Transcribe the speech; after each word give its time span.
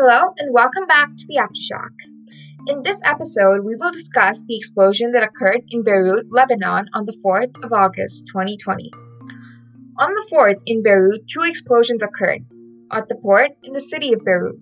Hello, 0.00 0.32
and 0.38 0.54
welcome 0.54 0.86
back 0.86 1.16
to 1.16 1.26
the 1.26 1.38
Aftershock. 1.38 1.90
In 2.68 2.82
this 2.82 3.00
episode, 3.04 3.64
we 3.64 3.74
will 3.74 3.90
discuss 3.90 4.42
the 4.42 4.56
explosion 4.56 5.12
that 5.12 5.22
occurred 5.22 5.62
in 5.70 5.82
Beirut, 5.82 6.26
Lebanon 6.30 6.86
on 6.94 7.04
the 7.04 7.16
4th 7.24 7.64
of 7.64 7.72
August 7.72 8.24
2020. 8.28 8.92
On 9.98 10.12
the 10.12 10.28
4th 10.32 10.62
in 10.66 10.82
Beirut, 10.82 11.26
two 11.26 11.42
explosions 11.42 12.02
occurred 12.02 12.44
at 12.92 13.08
the 13.08 13.16
port 13.16 13.50
in 13.64 13.72
the 13.72 13.80
city 13.80 14.12
of 14.12 14.24
Beirut. 14.24 14.60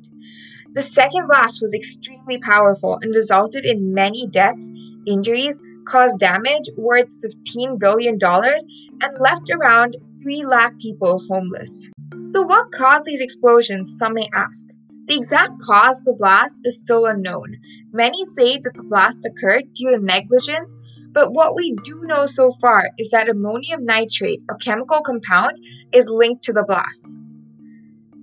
The 0.73 0.83
second 0.83 1.27
blast 1.27 1.61
was 1.61 1.75
extremely 1.75 2.39
powerful 2.39 2.99
and 3.01 3.15
resulted 3.15 3.65
in 3.65 3.93
many 3.93 4.27
deaths, 4.27 4.71
injuries, 5.07 5.61
caused 5.87 6.19
damage 6.19 6.69
worth 6.77 7.15
$15 7.23 7.79
billion, 7.79 8.19
and 8.23 9.21
left 9.21 9.51
around 9.51 9.97
3 10.23 10.45
lakh 10.45 10.79
people 10.79 11.21
homeless. 11.29 11.91
So, 12.33 12.43
what 12.43 12.73
caused 12.73 13.05
these 13.05 13.21
explosions, 13.21 13.97
some 13.99 14.15
may 14.15 14.29
ask? 14.35 14.67
The 15.07 15.17
exact 15.17 15.61
cause 15.63 16.01
of 16.01 16.05
the 16.05 16.15
blast 16.15 16.63
is 16.65 16.81
still 16.81 17.07
unknown. 17.07 17.59
Many 17.93 18.25
say 18.25 18.59
that 18.59 18.75
the 18.75 18.83
blast 18.83 19.25
occurred 19.25 19.73
due 19.73 19.93
to 19.93 19.99
negligence, 19.99 20.75
but 21.13 21.33
what 21.33 21.55
we 21.55 21.77
do 21.85 22.03
know 22.03 22.27
so 22.27 22.53
far 22.61 22.91
is 22.99 23.11
that 23.11 23.29
ammonium 23.29 23.85
nitrate, 23.85 24.43
a 24.51 24.57
chemical 24.57 25.03
compound, 25.03 25.59
is 25.93 26.09
linked 26.09 26.45
to 26.45 26.53
the 26.53 26.65
blast. 26.67 27.17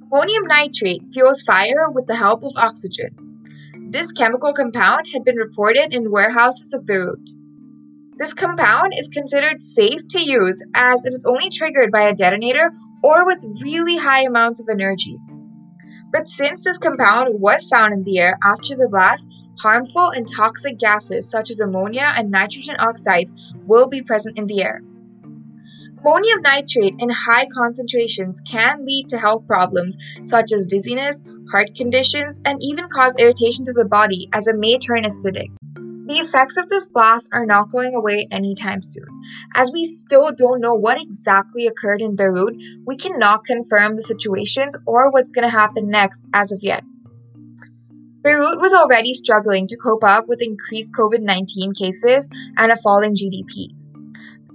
Ammonium 0.04 0.44
nitrate 0.46 1.02
fuels 1.14 1.42
fire 1.42 1.90
with 1.90 2.06
the 2.06 2.16
help 2.16 2.44
of 2.44 2.52
oxygen. 2.58 3.90
This 3.90 4.12
chemical 4.12 4.54
compound 4.54 5.08
had 5.14 5.24
been 5.24 5.38
reported 5.38 5.94
in 5.94 6.12
warehouses 6.12 6.74
of 6.74 6.86
Beirut. 6.86 7.30
This 8.24 8.34
compound 8.34 8.94
is 8.98 9.10
considered 9.10 9.62
safe 9.62 10.08
to 10.12 10.18
use 10.18 10.64
as 10.74 11.04
it 11.04 11.10
is 11.10 11.26
only 11.28 11.50
triggered 11.50 11.92
by 11.92 12.04
a 12.04 12.16
detonator 12.16 12.72
or 13.04 13.26
with 13.26 13.44
really 13.62 13.98
high 13.98 14.22
amounts 14.22 14.62
of 14.62 14.70
energy. 14.72 15.18
But 16.10 16.30
since 16.30 16.64
this 16.64 16.78
compound 16.78 17.42
was 17.42 17.66
found 17.66 17.92
in 17.92 18.06
the 18.06 18.20
air 18.20 18.38
after 18.42 18.78
the 18.78 18.88
blast, 18.88 19.28
harmful 19.60 20.12
and 20.12 20.26
toxic 20.26 20.80
gases 20.80 21.30
such 21.30 21.52
as 21.52 21.60
ammonia 21.60 22.14
and 22.16 22.32
nitrogen 22.32 22.78
oxides 22.80 23.34
will 23.68 23.90
be 23.90 24.04
present 24.04 24.38
in 24.38 24.48
the 24.48 24.64
air. 24.64 24.82
Ammonium 26.00 26.44
nitrate 26.44 26.96
in 27.00 27.10
high 27.10 27.48
concentrations 27.48 28.40
can 28.50 28.86
lead 28.86 29.10
to 29.10 29.18
health 29.18 29.46
problems 29.48 29.98
such 30.24 30.54
as 30.54 30.68
dizziness, 30.68 31.22
heart 31.52 31.76
conditions, 31.76 32.40
and 32.46 32.58
even 32.62 32.88
cause 32.88 33.18
irritation 33.18 33.66
to 33.66 33.74
the 33.74 33.84
body 33.84 34.30
as 34.32 34.48
it 34.48 34.56
may 34.56 34.80
turn 34.80 35.04
acidic. 35.04 35.52
The 36.06 36.20
effects 36.20 36.58
of 36.58 36.68
this 36.68 36.90
blast 36.90 37.30
are 37.32 37.46
not 37.46 37.72
going 37.72 37.96
away 37.96 38.28
anytime 38.30 38.82
soon. 38.82 39.08
As 39.56 39.72
we 39.72 39.86
still 39.86 40.32
don't 40.32 40.60
know 40.60 40.74
what 40.74 41.02
exactly 41.02 41.68
occurred 41.68 42.02
in 42.02 42.18
Beirut, 42.18 42.58
we 42.86 42.98
cannot 42.98 43.46
confirm 43.46 43.96
the 43.96 44.02
situations 44.02 44.76
or 44.86 45.12
what's 45.12 45.32
going 45.32 45.46
to 45.46 45.50
happen 45.50 45.90
next 45.90 46.26
as 46.34 46.52
of 46.52 46.60
yet. 46.62 46.84
Beirut 48.22 48.60
was 48.60 48.74
already 48.74 49.14
struggling 49.14 49.68
to 49.68 49.78
cope 49.78 50.04
up 50.04 50.28
with 50.28 50.42
increased 50.42 50.92
COVID 50.94 51.22
19 51.22 51.74
cases 51.74 52.28
and 52.58 52.70
a 52.70 52.76
falling 52.76 53.16
GDP. 53.16 53.74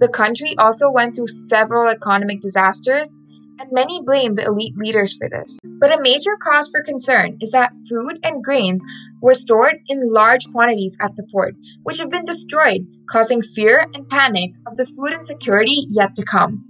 The 0.01 0.09
country 0.09 0.55
also 0.59 0.91
went 0.91 1.17
through 1.17 1.29
several 1.29 1.89
economic 1.89 2.43
disasters, 2.43 3.17
and 3.59 3.73
many 3.73 4.01
blame 4.03 4.35
the 4.35 4.45
elite 4.45 4.77
leaders 4.77 5.17
for 5.17 5.29
this. 5.29 5.59
But 5.65 5.93
a 5.93 6.01
major 6.01 6.37
cause 6.41 6.69
for 6.69 6.83
concern 6.83 7.39
is 7.41 7.51
that 7.51 7.73
food 7.89 8.21
and 8.23 8.43
grains 8.43 8.83
were 9.21 9.35
stored 9.35 9.77
in 9.89 10.01
large 10.01 10.51
quantities 10.53 10.97
at 11.01 11.17
the 11.17 11.27
port, 11.33 11.55
which 11.83 11.99
have 11.99 12.11
been 12.11 12.25
destroyed, 12.25 12.87
causing 13.11 13.43
fear 13.43 13.87
and 13.95 14.09
panic 14.09 14.53
of 14.67 14.77
the 14.77 14.87
food 14.87 15.13
insecurity 15.13 15.87
yet 15.89 16.17
to 16.17 16.25
come. 16.25 16.65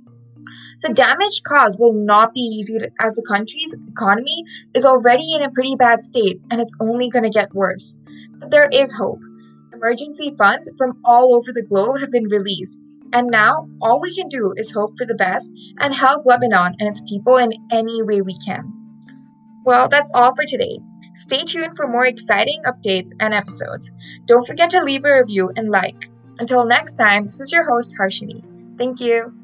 The 0.82 0.94
damage 0.94 1.42
caused 1.46 1.78
will 1.80 1.92
not 1.92 2.34
be 2.34 2.40
easy 2.40 2.78
as 3.00 3.14
the 3.14 3.26
country's 3.28 3.74
economy 3.88 4.44
is 4.74 4.86
already 4.86 5.34
in 5.34 5.42
a 5.42 5.50
pretty 5.50 5.74
bad 5.76 6.04
state 6.04 6.40
and 6.50 6.60
it's 6.60 6.74
only 6.80 7.10
going 7.10 7.24
to 7.24 7.30
get 7.30 7.52
worse. 7.52 7.96
But 8.38 8.50
there 8.50 8.68
is 8.70 8.92
hope. 8.92 9.18
Emergency 9.72 10.34
funds 10.38 10.70
from 10.78 11.00
all 11.04 11.34
over 11.34 11.52
the 11.52 11.66
globe 11.68 11.98
have 12.00 12.12
been 12.12 12.28
released, 12.28 12.78
and 13.12 13.28
now 13.28 13.68
all 13.80 14.00
we 14.00 14.14
can 14.14 14.28
do 14.28 14.52
is 14.56 14.70
hope 14.70 14.94
for 14.98 15.06
the 15.06 15.14
best 15.14 15.52
and 15.78 15.94
help 15.94 16.26
Lebanon 16.26 16.74
and 16.78 16.88
its 16.88 17.02
people 17.08 17.36
in 17.36 17.52
any 17.70 18.02
way 18.02 18.20
we 18.20 18.38
can. 18.44 18.72
Well, 19.64 19.88
that's 19.88 20.12
all 20.14 20.34
for 20.34 20.44
today. 20.46 20.78
Stay 21.14 21.44
tuned 21.44 21.76
for 21.76 21.86
more 21.86 22.06
exciting 22.06 22.62
updates 22.66 23.10
and 23.20 23.34
episodes. 23.34 23.90
Don't 24.26 24.46
forget 24.46 24.70
to 24.70 24.82
leave 24.82 25.04
a 25.04 25.18
review 25.20 25.50
and 25.56 25.68
like. 25.68 26.10
Until 26.38 26.64
next 26.64 26.94
time, 26.94 27.24
this 27.24 27.40
is 27.40 27.52
your 27.52 27.68
host, 27.68 27.94
Harshini. 27.98 28.42
Thank 28.78 29.00
you. 29.00 29.37